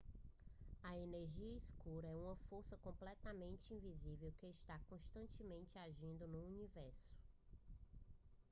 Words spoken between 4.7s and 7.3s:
constantemente agindo no universo